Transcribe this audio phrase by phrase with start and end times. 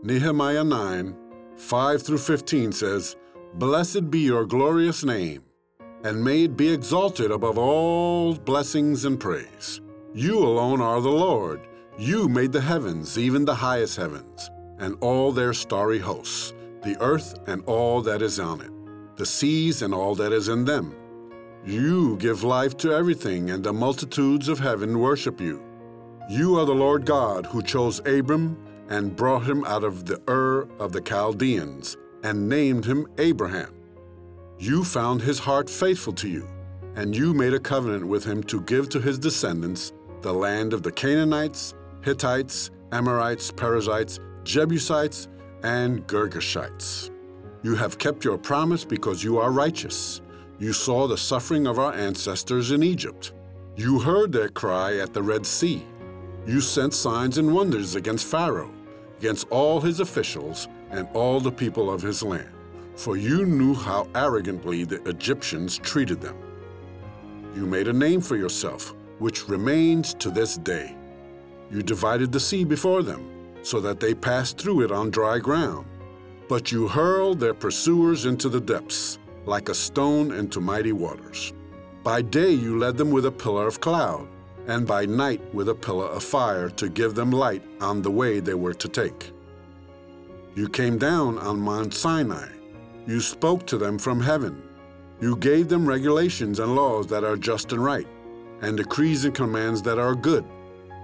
[0.00, 1.16] Nehemiah 9,
[1.56, 3.16] 5 through 15 says,
[3.54, 5.42] Blessed be your glorious name,
[6.04, 9.80] and may it be exalted above all blessings and praise.
[10.14, 11.66] You alone are the Lord.
[11.98, 16.54] You made the heavens, even the highest heavens, and all their starry hosts,
[16.84, 18.70] the earth and all that is on it,
[19.16, 20.94] the seas and all that is in them.
[21.66, 25.60] You give life to everything, and the multitudes of heaven worship you.
[26.30, 28.56] You are the Lord God who chose Abram
[28.88, 33.74] and brought him out of the Ur of the Chaldeans, and named him Abraham.
[34.58, 36.48] You found his heart faithful to you,
[36.96, 40.82] and you made a covenant with him to give to his descendants the land of
[40.82, 45.28] the Canaanites, Hittites, Amorites, Perizzites, Jebusites,
[45.62, 47.10] and Girgashites.
[47.62, 50.22] You have kept your promise because you are righteous.
[50.58, 53.32] You saw the suffering of our ancestors in Egypt.
[53.76, 55.84] You heard their cry at the Red Sea.
[56.46, 58.72] You sent signs and wonders against Pharaoh
[59.18, 62.50] against all his officials and all the people of his land,
[62.94, 66.36] for you knew how arrogantly the Egyptians treated them.
[67.54, 70.96] You made a name for yourself, which remains to this day.
[71.70, 73.28] You divided the sea before them,
[73.62, 75.86] so that they passed through it on dry ground.
[76.48, 81.52] But you hurled their pursuers into the depths, like a stone into mighty waters.
[82.04, 84.28] By day you led them with a pillar of cloud
[84.68, 88.38] and by night with a pillar of fire to give them light on the way
[88.38, 89.32] they were to take.
[90.54, 92.48] You came down on Mount Sinai.
[93.06, 94.62] You spoke to them from heaven.
[95.20, 98.06] You gave them regulations and laws that are just and right,
[98.60, 100.44] and decrees and commands that are good.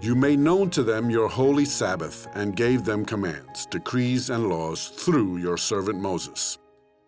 [0.00, 4.88] You made known to them your holy Sabbath and gave them commands, decrees, and laws
[4.88, 6.58] through your servant Moses.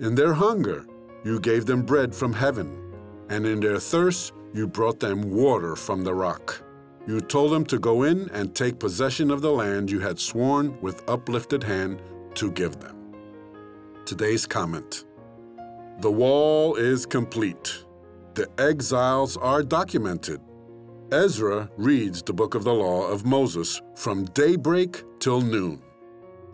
[0.01, 0.87] In their hunger,
[1.25, 2.93] you gave them bread from heaven,
[3.29, 6.63] and in their thirst, you brought them water from the rock.
[7.07, 10.81] You told them to go in and take possession of the land you had sworn
[10.81, 12.03] with uplifted hand
[12.35, 12.97] to give them.
[14.05, 15.05] Today's comment
[16.01, 17.85] The wall is complete.
[18.35, 20.41] The exiles are documented.
[21.13, 25.83] Ezra reads the book of the law of Moses from daybreak till noon,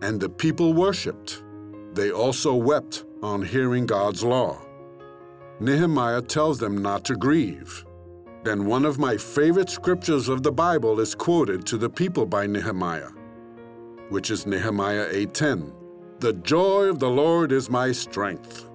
[0.01, 1.43] and the people worshiped.
[1.93, 4.66] They also wept on hearing God's law.
[5.59, 7.83] Nehemiah tells them not to grieve.
[8.43, 12.45] Then one of my favorite scriptures of the Bible is quoted to the people by
[12.45, 13.09] Nehemiah,
[14.09, 15.73] which is Nehemiah 8:10.
[16.19, 18.69] The joy of the Lord is my strength.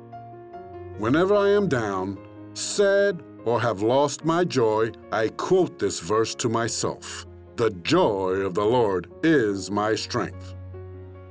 [0.98, 2.18] Whenever I am down,
[2.54, 7.26] sad, or have lost my joy, I quote this verse to myself.
[7.56, 10.54] The joy of the Lord is my strength.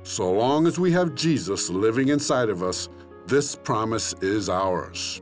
[0.02, 2.88] So long as we have Jesus living inside of us,
[3.26, 5.21] this promise is ours.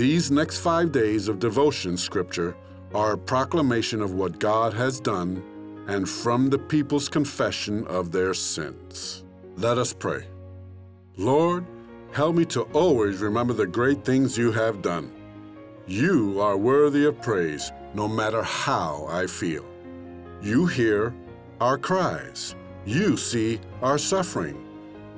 [0.00, 2.56] These next five days of devotion scripture
[2.94, 5.42] are a proclamation of what God has done
[5.88, 9.24] and from the people's confession of their sins.
[9.58, 10.24] Let us pray.
[11.18, 11.66] Lord,
[12.12, 15.12] help me to always remember the great things you have done.
[15.86, 19.66] You are worthy of praise no matter how I feel.
[20.40, 21.14] You hear
[21.60, 22.54] our cries,
[22.86, 24.66] you see our suffering,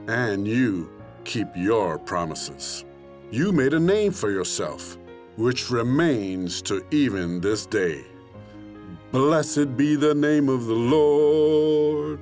[0.09, 0.91] and you
[1.23, 2.85] keep your promises.
[3.33, 4.99] You made a name for yourself,
[5.37, 8.05] which remains to even this day.
[9.11, 12.21] Blessed be the name of the Lord.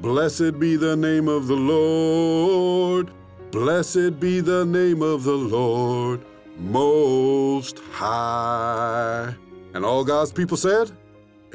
[0.00, 3.10] Blessed be the name of the Lord.
[3.50, 6.24] Blessed be the name of the Lord
[6.56, 9.34] Most High.
[9.74, 10.92] And all God's people said,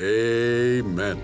[0.02, 1.24] Amen.